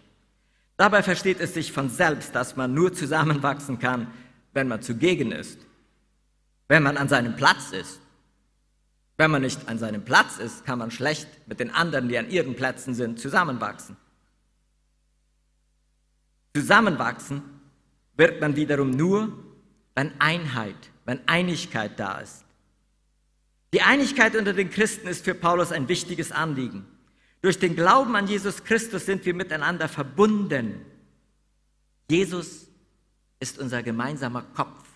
Dabei 0.78 1.02
versteht 1.02 1.40
es 1.40 1.52
sich 1.52 1.72
von 1.72 1.90
selbst, 1.90 2.34
dass 2.34 2.56
man 2.56 2.72
nur 2.72 2.94
zusammenwachsen 2.94 3.78
kann, 3.78 4.06
wenn 4.54 4.66
man 4.66 4.80
zugegen 4.80 5.30
ist, 5.30 5.58
wenn 6.68 6.82
man 6.82 6.96
an 6.96 7.10
seinem 7.10 7.36
Platz 7.36 7.72
ist. 7.72 8.00
Wenn 9.18 9.30
man 9.30 9.42
nicht 9.42 9.68
an 9.68 9.78
seinem 9.78 10.06
Platz 10.06 10.38
ist, 10.38 10.64
kann 10.64 10.78
man 10.78 10.90
schlecht 10.90 11.28
mit 11.46 11.60
den 11.60 11.70
anderen, 11.70 12.08
die 12.08 12.16
an 12.16 12.30
ihren 12.30 12.56
Plätzen 12.56 12.94
sind, 12.94 13.20
zusammenwachsen. 13.20 13.94
Zusammenwachsen 16.54 17.42
wird 18.16 18.40
man 18.40 18.56
wiederum 18.56 18.90
nur, 18.90 19.36
wenn 19.94 20.18
Einheit, 20.18 20.90
wenn 21.04 21.20
Einigkeit 21.28 22.00
da 22.00 22.20
ist. 22.20 22.43
Die 23.74 23.82
Einigkeit 23.82 24.36
unter 24.36 24.52
den 24.52 24.70
Christen 24.70 25.08
ist 25.08 25.24
für 25.24 25.34
Paulus 25.34 25.72
ein 25.72 25.88
wichtiges 25.88 26.30
Anliegen. 26.30 26.86
Durch 27.42 27.58
den 27.58 27.74
Glauben 27.74 28.14
an 28.14 28.28
Jesus 28.28 28.62
Christus 28.62 29.04
sind 29.04 29.26
wir 29.26 29.34
miteinander 29.34 29.88
verbunden. 29.88 30.86
Jesus 32.08 32.68
ist 33.40 33.58
unser 33.58 33.82
gemeinsamer 33.82 34.42
Kopf. 34.54 34.86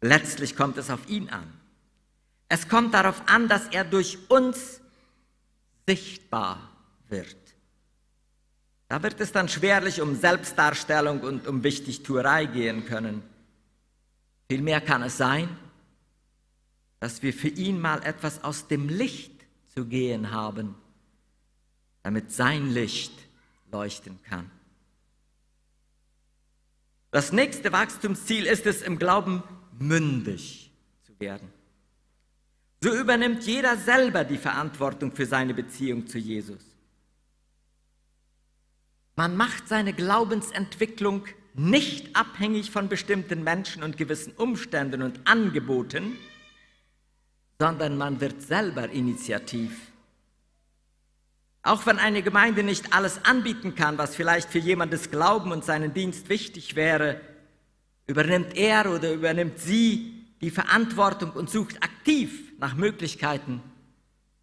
Letztlich 0.00 0.54
kommt 0.54 0.78
es 0.78 0.90
auf 0.90 1.08
ihn 1.08 1.28
an. 1.28 1.52
Es 2.48 2.68
kommt 2.68 2.94
darauf 2.94 3.20
an, 3.26 3.48
dass 3.48 3.66
er 3.66 3.82
durch 3.82 4.16
uns 4.28 4.80
sichtbar 5.88 6.70
wird. 7.08 7.34
Da 8.86 9.02
wird 9.02 9.20
es 9.20 9.32
dann 9.32 9.48
schwerlich 9.48 10.00
um 10.00 10.14
Selbstdarstellung 10.14 11.22
und 11.22 11.48
um 11.48 11.64
Wichtigtuerei 11.64 12.46
gehen 12.46 12.86
können. 12.86 13.24
Vielmehr 14.48 14.80
kann 14.80 15.02
es 15.02 15.16
sein, 15.16 15.48
dass 17.04 17.22
wir 17.22 17.34
für 17.34 17.48
ihn 17.48 17.82
mal 17.82 18.02
etwas 18.02 18.42
aus 18.44 18.66
dem 18.66 18.88
Licht 18.88 19.44
zu 19.74 19.84
gehen 19.84 20.30
haben, 20.30 20.74
damit 22.02 22.32
sein 22.32 22.70
Licht 22.70 23.12
leuchten 23.70 24.18
kann. 24.22 24.50
Das 27.10 27.30
nächste 27.30 27.72
Wachstumsziel 27.72 28.46
ist 28.46 28.64
es, 28.64 28.80
im 28.80 28.98
Glauben 28.98 29.42
mündig 29.78 30.72
zu 31.02 31.12
werden. 31.20 31.52
So 32.82 32.94
übernimmt 32.94 33.44
jeder 33.44 33.76
selber 33.76 34.24
die 34.24 34.38
Verantwortung 34.38 35.12
für 35.12 35.26
seine 35.26 35.52
Beziehung 35.52 36.06
zu 36.06 36.16
Jesus. 36.16 36.62
Man 39.14 39.36
macht 39.36 39.68
seine 39.68 39.92
Glaubensentwicklung 39.92 41.26
nicht 41.52 42.16
abhängig 42.16 42.70
von 42.70 42.88
bestimmten 42.88 43.44
Menschen 43.44 43.82
und 43.82 43.98
gewissen 43.98 44.32
Umständen 44.32 45.02
und 45.02 45.20
Angeboten, 45.26 46.16
sondern 47.58 47.96
man 47.96 48.20
wird 48.20 48.42
selber 48.42 48.88
initiativ. 48.90 49.92
Auch 51.62 51.86
wenn 51.86 51.98
eine 51.98 52.22
Gemeinde 52.22 52.62
nicht 52.62 52.92
alles 52.92 53.24
anbieten 53.24 53.74
kann, 53.74 53.96
was 53.96 54.14
vielleicht 54.14 54.50
für 54.50 54.58
jemandes 54.58 55.10
Glauben 55.10 55.50
und 55.50 55.64
seinen 55.64 55.94
Dienst 55.94 56.28
wichtig 56.28 56.76
wäre, 56.76 57.20
übernimmt 58.06 58.54
er 58.54 58.90
oder 58.90 59.12
übernimmt 59.12 59.58
sie 59.58 60.26
die 60.42 60.50
Verantwortung 60.50 61.32
und 61.32 61.48
sucht 61.48 61.82
aktiv 61.82 62.52
nach 62.58 62.74
Möglichkeiten, 62.74 63.62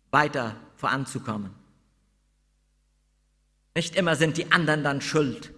weiter 0.09 0.55
voranzukommen. 0.75 1.51
Nicht 3.75 3.95
immer 3.95 4.15
sind 4.15 4.37
die 4.37 4.51
anderen 4.51 4.83
dann 4.83 5.01
schuld, 5.01 5.53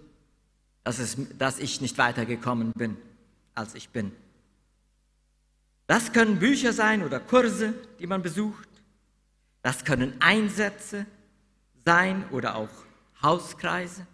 dass, 0.84 0.98
es, 0.98 1.16
dass 1.38 1.58
ich 1.58 1.80
nicht 1.80 1.96
weitergekommen 1.96 2.72
bin, 2.72 2.98
als 3.54 3.74
ich 3.74 3.88
bin. 3.88 4.12
Das 5.86 6.12
können 6.12 6.38
Bücher 6.38 6.72
sein 6.72 7.02
oder 7.02 7.20
Kurse, 7.20 7.74
die 7.98 8.06
man 8.06 8.22
besucht. 8.22 8.68
Das 9.62 9.84
können 9.84 10.14
Einsätze 10.20 11.06
sein 11.84 12.24
oder 12.30 12.56
auch 12.56 12.70
Hauskreise. 13.22 14.06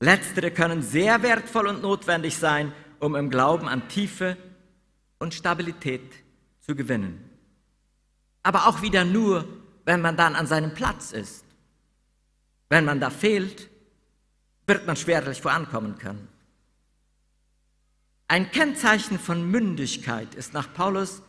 Letztere 0.00 0.50
können 0.50 0.82
sehr 0.82 1.22
wertvoll 1.22 1.66
und 1.66 1.82
notwendig 1.82 2.36
sein, 2.36 2.72
um 3.00 3.14
im 3.14 3.30
Glauben 3.30 3.68
an 3.68 3.88
Tiefe 3.88 4.36
und 5.18 5.34
Stabilität 5.34 6.12
zu 6.60 6.74
gewinnen. 6.74 7.30
aber 8.46 8.68
auch 8.68 8.80
wieder 8.80 9.04
nur, 9.04 9.44
wenn 9.84 10.00
man 10.00 10.16
dann 10.16 10.36
an 10.36 10.46
seinem 10.46 10.72
Platz 10.72 11.10
ist. 11.10 11.44
Wenn 12.68 12.84
man 12.84 13.00
da 13.00 13.10
fehlt, 13.10 13.68
wird 14.68 14.86
man 14.86 14.94
schwerlich 14.94 15.42
vorankommen 15.42 15.98
können. 15.98 16.28
Ein 18.28 18.50
Kennzeichen 18.50 19.18
von 19.18 19.50
Mündigkeit 19.50 20.34
ist 20.34 20.52
nach 20.52 20.72
Paulus 20.72 21.22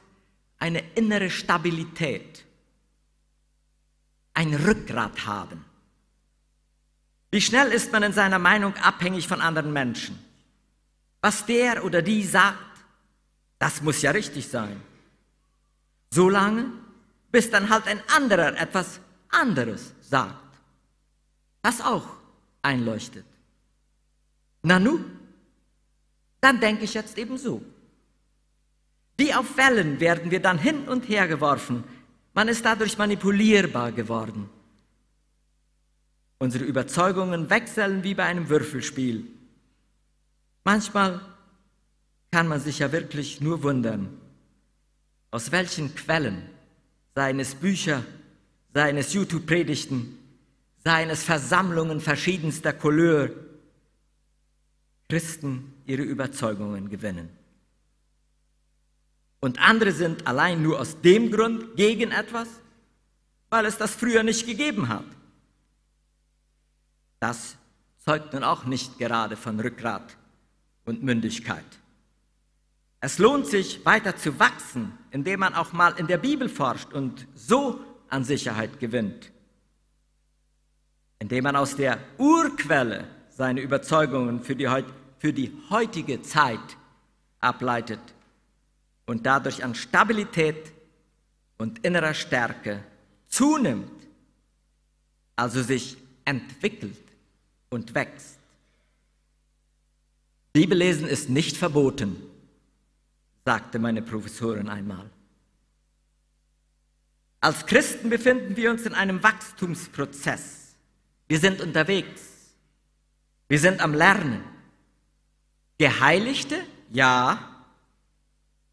eine 0.57 0.83
innere 0.95 1.29
Stabilität, 1.29 2.45
ein 4.33 4.53
Rückgrat 4.53 5.25
haben. 5.25 5.63
Wie 7.29 7.41
schnell 7.41 7.71
ist 7.71 7.91
man 7.91 8.03
in 8.03 8.13
seiner 8.13 8.39
Meinung 8.39 8.75
abhängig 8.77 9.27
von 9.27 9.41
anderen 9.41 9.73
Menschen? 9.73 10.17
Was 11.21 11.45
der 11.45 11.83
oder 11.83 12.01
die 12.01 12.23
sagt, 12.23 12.57
das 13.59 13.81
muss 13.81 14.01
ja 14.01 14.11
richtig 14.11 14.47
sein. 14.47 14.81
So 16.09 16.29
lange, 16.29 16.71
bis 17.31 17.49
dann 17.49 17.69
halt 17.69 17.87
ein 17.87 18.01
anderer 18.15 18.57
etwas 18.59 18.99
anderes 19.29 19.93
sagt, 20.01 20.59
das 21.61 21.81
auch 21.81 22.07
einleuchtet. 22.61 23.25
Nanu, 24.63 24.99
dann 26.41 26.59
denke 26.59 26.83
ich 26.83 26.93
jetzt 26.93 27.17
eben 27.17 27.37
so. 27.37 27.61
Wie 29.17 29.33
auf 29.33 29.57
Wellen 29.57 29.99
werden 29.99 30.29
wir 30.29 30.39
dann 30.39 30.59
hin 30.59 30.87
und 30.87 31.09
her 31.09 31.27
geworfen. 31.27 31.83
Man 32.33 32.47
ist 32.47 32.63
dadurch 32.63 32.97
manipulierbar 32.97 33.91
geworden. 33.91 34.49
Unsere 36.39 36.65
Überzeugungen 36.65 37.49
wechseln 37.49 38.03
wie 38.03 38.13
bei 38.13 38.25
einem 38.25 38.47
Würfelspiel. 38.47 39.25
Manchmal 40.63 41.19
kann 42.31 42.47
man 42.47 42.59
sich 42.59 42.79
ja 42.79 42.91
wirklich 42.91 43.41
nur 43.41 43.63
wundern, 43.63 44.09
aus 45.31 45.51
welchen 45.51 45.95
Quellen, 45.95 46.43
seien 47.15 47.39
es 47.39 47.55
Bücher, 47.55 48.03
seien 48.73 48.97
es 48.97 49.13
YouTube-Predigten, 49.13 50.19
seien 50.83 51.09
es 51.09 51.23
Versammlungen 51.23 51.99
verschiedenster 51.99 52.73
Couleur, 52.73 53.31
Christen 55.09 55.73
ihre 55.85 56.01
Überzeugungen 56.01 56.89
gewinnen. 56.89 57.29
Und 59.39 59.59
andere 59.59 59.91
sind 59.91 60.27
allein 60.27 60.61
nur 60.61 60.79
aus 60.79 60.99
dem 61.01 61.31
Grund 61.31 61.75
gegen 61.77 62.11
etwas, 62.11 62.47
weil 63.49 63.65
es 63.65 63.77
das 63.77 63.95
früher 63.95 64.23
nicht 64.23 64.45
gegeben 64.45 64.89
hat. 64.89 65.05
Das 67.19 67.55
zeugt 67.99 68.33
nun 68.33 68.43
auch 68.43 68.65
nicht 68.65 68.97
gerade 68.97 69.37
von 69.37 69.59
Rückgrat 69.59 70.17
und 70.85 71.03
Mündigkeit. 71.03 71.65
Es 72.99 73.19
lohnt 73.19 73.45
sich, 73.45 73.85
weiter 73.85 74.15
zu 74.17 74.39
wachsen, 74.39 74.97
indem 75.11 75.41
man 75.41 75.53
auch 75.53 75.71
mal 75.71 75.93
in 75.97 76.07
der 76.07 76.17
Bibel 76.17 76.49
forscht 76.49 76.93
und 76.93 77.27
so 77.35 77.79
an 78.09 78.23
Sicherheit 78.23 78.79
gewinnt. 78.79 79.31
Indem 81.19 81.43
man 81.43 81.55
aus 81.55 81.75
der 81.75 81.99
Urquelle 82.17 83.07
seine 83.37 83.61
Überzeugungen 83.61 84.41
für 84.41 84.55
die, 84.55 84.67
für 85.19 85.31
die 85.31 85.53
heutige 85.69 86.23
Zeit 86.23 86.59
ableitet 87.39 87.99
und 89.05 89.27
dadurch 89.27 89.63
an 89.63 89.75
Stabilität 89.75 90.71
und 91.59 91.85
innerer 91.85 92.15
Stärke 92.15 92.83
zunimmt, 93.27 93.91
also 95.35 95.61
sich 95.61 95.97
entwickelt 96.25 96.97
und 97.69 97.93
wächst. 97.93 98.39
Bibellesen 100.51 101.07
ist 101.07 101.29
nicht 101.29 101.57
verboten, 101.57 102.15
sagte 103.45 103.77
meine 103.77 104.01
Professorin 104.01 104.67
einmal. 104.67 105.07
Als 107.39 107.67
Christen 107.67 108.09
befinden 108.09 108.57
wir 108.57 108.71
uns 108.71 108.81
in 108.87 108.95
einem 108.95 109.21
Wachstumsprozess. 109.21 110.73
Wir 111.27 111.39
sind 111.39 111.61
unterwegs. 111.61 112.36
Wir 113.47 113.59
sind 113.59 113.81
am 113.81 113.93
Lernen. 113.93 114.43
Geheiligte? 115.77 116.59
Ja, 116.89 117.65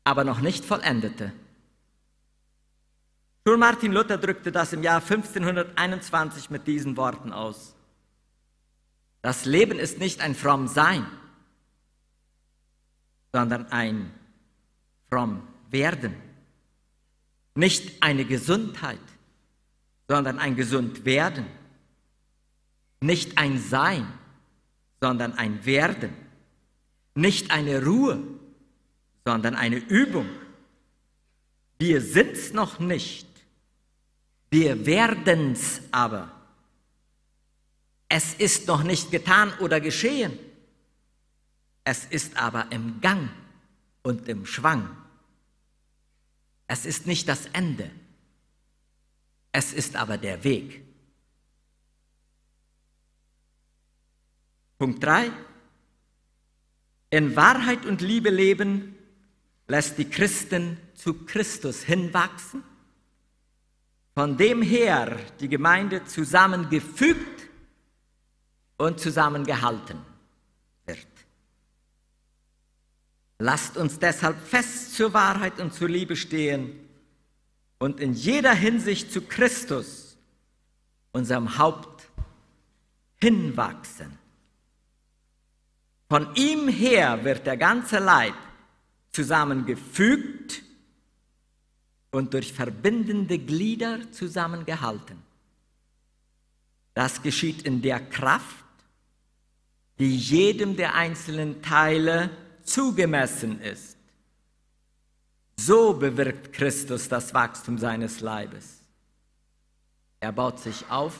aber 0.04 0.24
noch 0.24 0.40
nicht 0.40 0.64
vollendete. 0.64 1.32
Schon 3.46 3.60
Martin 3.60 3.92
Luther 3.92 4.18
drückte 4.18 4.50
das 4.50 4.72
im 4.72 4.82
Jahr 4.82 5.02
1521 5.02 6.50
mit 6.50 6.66
diesen 6.66 6.96
Worten 6.96 7.32
aus. 7.32 7.74
Das 9.20 9.44
Leben 9.44 9.78
ist 9.78 9.98
nicht 9.98 10.20
ein 10.20 10.34
fromm 10.34 10.66
Sein, 10.66 11.06
sondern 13.32 13.66
ein 13.66 14.12
fromm 15.10 15.46
Werden. 15.70 16.14
Nicht 17.54 18.02
eine 18.02 18.24
Gesundheit, 18.24 18.98
sondern 20.08 20.38
ein 20.38 20.56
gesund 20.56 21.04
Werden. 21.04 21.46
Nicht 23.00 23.38
ein 23.38 23.58
Sein, 23.58 24.06
sondern 25.04 25.34
ein 25.34 25.66
Werden. 25.66 26.14
Nicht 27.14 27.50
eine 27.50 27.84
Ruhe, 27.84 28.22
sondern 29.22 29.54
eine 29.54 29.76
Übung. 29.76 30.26
Wir 31.78 32.00
sind's 32.00 32.54
noch 32.54 32.78
nicht, 32.78 33.28
wir 34.48 34.86
werden's 34.86 35.82
aber. 35.90 36.32
Es 38.08 38.32
ist 38.32 38.66
noch 38.66 38.82
nicht 38.82 39.10
getan 39.10 39.52
oder 39.60 39.78
geschehen. 39.78 40.38
Es 41.84 42.06
ist 42.06 42.38
aber 42.38 42.68
im 42.70 43.02
Gang 43.02 43.28
und 44.04 44.26
im 44.26 44.46
Schwang. 44.46 44.88
Es 46.66 46.86
ist 46.86 47.06
nicht 47.06 47.28
das 47.28 47.44
Ende. 47.52 47.90
Es 49.52 49.74
ist 49.74 49.96
aber 49.96 50.16
der 50.16 50.42
Weg. 50.44 50.82
Punkt 54.78 55.02
3. 55.02 55.30
In 57.10 57.36
Wahrheit 57.36 57.86
und 57.86 58.00
Liebe 58.00 58.30
leben 58.30 58.96
lässt 59.68 59.98
die 59.98 60.08
Christen 60.08 60.78
zu 60.94 61.24
Christus 61.24 61.82
hinwachsen, 61.82 62.64
von 64.14 64.36
dem 64.36 64.62
her 64.62 65.16
die 65.40 65.48
Gemeinde 65.48 66.04
zusammengefügt 66.04 67.48
und 68.76 68.98
zusammengehalten 68.98 69.98
wird. 70.86 71.06
Lasst 73.38 73.76
uns 73.76 73.98
deshalb 73.98 74.40
fest 74.40 74.94
zur 74.96 75.12
Wahrheit 75.12 75.60
und 75.60 75.72
zur 75.72 75.88
Liebe 75.88 76.16
stehen 76.16 76.80
und 77.78 78.00
in 78.00 78.12
jeder 78.12 78.54
Hinsicht 78.54 79.12
zu 79.12 79.22
Christus, 79.22 80.16
unserem 81.12 81.58
Haupt, 81.58 82.08
hinwachsen. 83.20 84.23
Von 86.08 86.34
ihm 86.34 86.68
her 86.68 87.24
wird 87.24 87.46
der 87.46 87.56
ganze 87.56 87.98
Leib 87.98 88.34
zusammengefügt 89.10 90.62
und 92.10 92.34
durch 92.34 92.52
verbindende 92.52 93.38
Glieder 93.38 94.10
zusammengehalten. 94.12 95.22
Das 96.94 97.22
geschieht 97.22 97.62
in 97.62 97.82
der 97.82 98.00
Kraft, 98.00 98.64
die 99.98 100.16
jedem 100.16 100.76
der 100.76 100.94
einzelnen 100.94 101.62
Teile 101.62 102.30
zugemessen 102.62 103.60
ist. 103.60 103.96
So 105.56 105.94
bewirkt 105.94 106.52
Christus 106.52 107.08
das 107.08 107.32
Wachstum 107.32 107.78
seines 107.78 108.20
Leibes. 108.20 108.80
Er 110.20 110.32
baut 110.32 110.58
sich 110.60 110.88
auf 110.90 111.16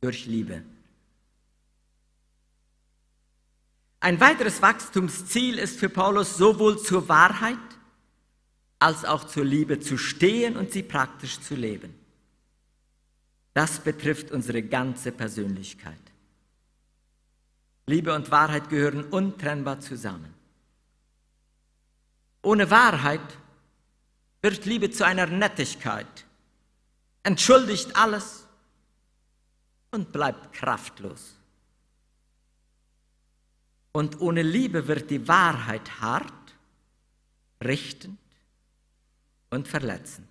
durch 0.00 0.26
Liebe. 0.26 0.62
Ein 4.04 4.20
weiteres 4.20 4.60
Wachstumsziel 4.60 5.58
ist 5.58 5.78
für 5.78 5.88
Paulus 5.88 6.36
sowohl 6.36 6.78
zur 6.78 7.08
Wahrheit 7.08 7.56
als 8.78 9.06
auch 9.06 9.24
zur 9.24 9.46
Liebe 9.46 9.80
zu 9.80 9.96
stehen 9.96 10.58
und 10.58 10.72
sie 10.72 10.82
praktisch 10.82 11.40
zu 11.40 11.54
leben. 11.54 11.94
Das 13.54 13.78
betrifft 13.80 14.30
unsere 14.30 14.62
ganze 14.62 15.10
Persönlichkeit. 15.10 15.96
Liebe 17.86 18.14
und 18.14 18.30
Wahrheit 18.30 18.68
gehören 18.68 19.04
untrennbar 19.04 19.80
zusammen. 19.80 20.34
Ohne 22.42 22.70
Wahrheit 22.70 23.38
wird 24.42 24.66
Liebe 24.66 24.90
zu 24.90 25.06
einer 25.06 25.28
Nettigkeit, 25.28 26.26
entschuldigt 27.22 27.96
alles 27.96 28.46
und 29.92 30.12
bleibt 30.12 30.52
kraftlos. 30.52 31.36
Und 33.96 34.20
ohne 34.20 34.42
Liebe 34.42 34.88
wird 34.88 35.08
die 35.08 35.28
Wahrheit 35.28 36.00
hart, 36.00 36.56
richtend 37.62 38.18
und 39.50 39.68
verletzend. 39.68 40.26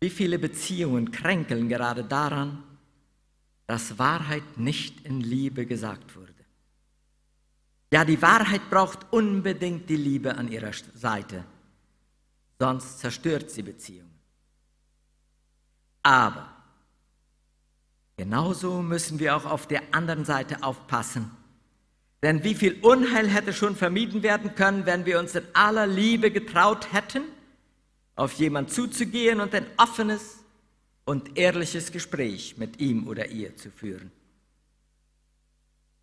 Wie 0.00 0.10
viele 0.10 0.38
Beziehungen 0.38 1.10
kränkeln 1.10 1.70
gerade 1.70 2.04
daran, 2.04 2.62
dass 3.66 3.98
Wahrheit 3.98 4.58
nicht 4.58 5.06
in 5.06 5.22
Liebe 5.22 5.64
gesagt 5.64 6.14
wurde. 6.16 6.34
Ja, 7.90 8.04
die 8.04 8.20
Wahrheit 8.20 8.68
braucht 8.68 9.10
unbedingt 9.10 9.88
die 9.88 9.96
Liebe 9.96 10.36
an 10.36 10.52
ihrer 10.52 10.72
Seite. 10.94 11.44
sonst 12.58 12.98
zerstört 12.98 13.50
sie 13.50 13.62
Beziehungen. 13.62 14.18
Aber 16.02 16.61
genauso 18.16 18.82
müssen 18.82 19.18
wir 19.18 19.36
auch 19.36 19.44
auf 19.44 19.66
der 19.66 19.82
anderen 19.92 20.24
Seite 20.24 20.62
aufpassen. 20.62 21.30
Denn 22.22 22.44
wie 22.44 22.54
viel 22.54 22.78
Unheil 22.82 23.28
hätte 23.28 23.52
schon 23.52 23.74
vermieden 23.74 24.22
werden 24.22 24.54
können, 24.54 24.86
wenn 24.86 25.06
wir 25.06 25.18
uns 25.18 25.34
in 25.34 25.44
aller 25.54 25.86
Liebe 25.86 26.30
getraut 26.30 26.92
hätten, 26.92 27.22
auf 28.14 28.34
jemand 28.34 28.70
zuzugehen 28.70 29.40
und 29.40 29.54
ein 29.54 29.66
offenes 29.76 30.38
und 31.04 31.36
ehrliches 31.36 31.90
Gespräch 31.90 32.56
mit 32.58 32.80
ihm 32.80 33.08
oder 33.08 33.28
ihr 33.28 33.56
zu 33.56 33.70
führen. 33.70 34.12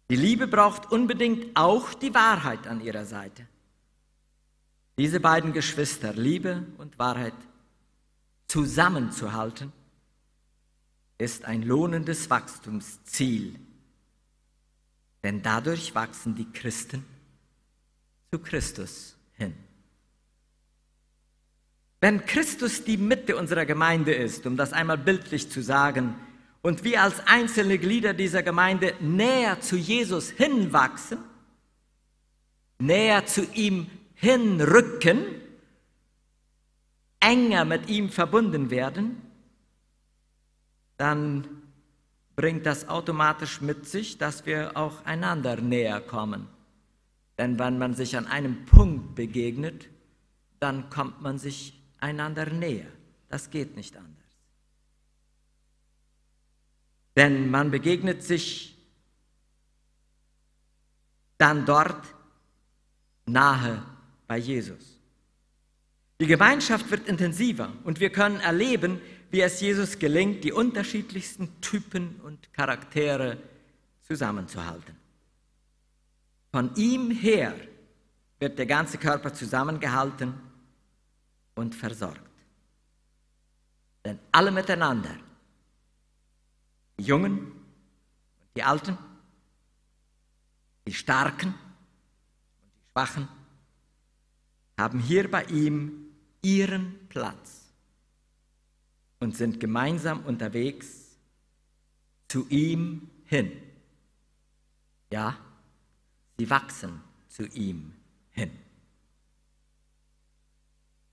Die 0.10 0.16
Liebe 0.16 0.48
braucht 0.48 0.92
unbedingt 0.92 1.56
auch 1.56 1.94
die 1.94 2.14
Wahrheit 2.14 2.68
an 2.68 2.82
ihrer 2.82 3.06
Seite. 3.06 3.48
Diese 4.98 5.20
beiden 5.20 5.54
Geschwister, 5.54 6.14
Liebe 6.14 6.66
und 6.78 7.00
Wahrheit, 7.00 7.36
zusammenzuhalten, 8.48 9.72
ist 11.20 11.46
ein 11.46 11.62
lohnendes 11.62 12.30
Wachstumsziel. 12.30 13.60
Denn 15.22 15.44
dadurch 15.44 15.94
wachsen 15.94 16.34
die 16.34 16.50
Christen 16.52 17.06
zu 18.32 18.40
Christus 18.40 19.16
hin. 19.34 19.54
Wenn 22.00 22.26
Christus 22.26 22.86
die 22.86 22.98
Mitte 22.98 23.36
unserer 23.36 23.66
Gemeinde 23.66 24.14
ist, 24.14 24.46
um 24.46 24.56
das 24.56 24.72
einmal 24.72 24.98
bildlich 24.98 25.52
zu 25.52 25.62
sagen, 25.62 26.16
und 26.62 26.84
wir 26.84 27.04
als 27.04 27.20
einzelne 27.26 27.78
Glieder 27.78 28.14
dieser 28.14 28.44
Gemeinde 28.44 28.94
näher 29.00 29.62
zu 29.62 29.76
Jesus 29.76 30.30
hinwachsen, 30.30 31.20
näher 32.80 33.26
zu 33.26 33.44
ihm 33.54 33.90
hinrücken, 34.16 35.26
enger 37.20 37.66
mit 37.66 37.90
ihm 37.90 38.10
verbunden 38.10 38.70
werden, 38.70 39.29
dann 41.00 41.48
bringt 42.36 42.66
das 42.66 42.90
automatisch 42.90 43.62
mit 43.62 43.88
sich, 43.88 44.18
dass 44.18 44.46
wir 44.46 44.76
auch 44.76 45.06
einander 45.06 45.56
näher 45.56 46.02
kommen. 46.02 46.48
Denn 47.38 47.58
wenn 47.58 47.78
man 47.78 47.94
sich 47.94 48.18
an 48.18 48.28
einem 48.28 48.66
Punkt 48.66 49.16
begegnet, 49.16 49.88
dann 50.60 50.90
kommt 50.90 51.22
man 51.22 51.40
sich 51.40 51.82
einander 52.00 52.48
näher. 52.48 52.88
Das 53.30 53.50
geht 53.50 53.78
nicht 53.78 53.96
anders. 53.96 54.14
Denn 57.16 57.50
man 57.50 57.72
begegnet 57.72 58.22
sich 58.22 58.78
dann 61.38 61.66
dort 61.66 62.14
nahe 63.26 63.86
bei 64.28 64.38
Jesus. 64.38 65.00
Die 66.20 66.28
Gemeinschaft 66.28 66.92
wird 66.92 67.08
intensiver 67.08 67.72
und 67.86 68.02
wir 68.02 68.10
können 68.10 68.42
erleben, 68.42 69.00
wie 69.32 69.42
es 69.42 69.62
Jesus 69.62 70.00
gelingt, 70.00 70.44
die 70.44 70.52
unterschiedlichsten 70.52 71.62
Typen 71.62 72.20
und 72.22 72.52
Charaktere 72.54 73.38
zusammenzuhalten. 74.02 74.96
Von 76.52 76.76
ihm 76.76 77.12
her 77.12 77.54
wird 78.40 78.58
der 78.58 78.66
ganze 78.66 78.98
Körper 78.98 79.34
zusammengehalten 79.34 80.34
und 81.56 81.76
versorgt. 81.76 82.22
Denn 84.04 84.18
alle 84.32 84.50
miteinander, 84.50 85.16
die 86.98 87.04
Jungen 87.04 87.40
und 87.40 88.50
die 88.56 88.64
Alten, 88.64 88.98
die 90.88 90.94
Starken 90.94 91.50
und 91.50 92.72
die 92.74 92.92
Schwachen, 92.92 93.28
haben 94.80 95.00
hier 95.00 95.30
bei 95.30 95.44
ihm 95.44 96.06
ihren 96.42 97.08
Platz 97.10 97.59
und 99.20 99.36
sind 99.36 99.60
gemeinsam 99.60 100.26
unterwegs 100.26 101.18
zu 102.28 102.48
ihm 102.50 103.10
hin. 103.26 103.52
Ja, 105.12 105.38
sie 106.38 106.50
wachsen 106.50 107.02
zu 107.28 107.46
ihm 107.48 107.94
hin. 108.32 108.52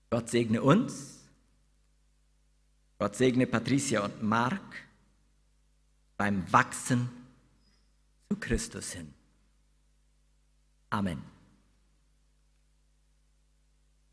Gott 0.09 0.29
segne 0.29 0.61
uns, 0.61 1.19
Gott 2.99 3.15
segne 3.15 3.45
Patricia 3.45 4.03
und 4.03 4.23
Mark 4.23 4.87
beim 6.15 6.51
Wachsen 6.51 7.09
zu 8.29 8.37
Christus 8.37 8.93
hin. 8.93 9.13
Amen. 10.89 11.21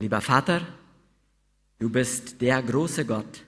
Lieber 0.00 0.20
Vater, 0.20 0.66
du 1.78 1.88
bist 1.88 2.40
der 2.40 2.62
große 2.62 3.07
Gott, 3.07 3.44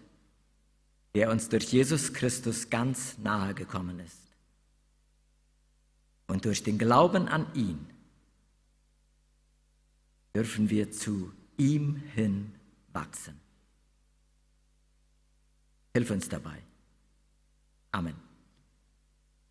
der 1.17 1.31
uns 1.31 1.49
durch 1.49 1.73
Jesus 1.73 2.13
Christus 2.13 2.69
ganz 2.69 3.17
nahe 3.17 3.55
gekommen 3.55 4.01
ist. 4.01 4.21
Und 6.27 6.45
durch 6.45 6.63
den 6.63 6.77
Glauben 6.77 7.27
an 7.27 7.47
ihn 7.55 7.89
dürfen 10.35 10.69
wir 10.69 10.93
zu 10.93 11.33
ihm 11.57 11.97
hin 12.15 12.53
wachsen. 12.93 13.41
Hilf 15.95 16.11
uns 16.11 16.29
dabei. 16.29 16.63
Amen. 17.93 18.26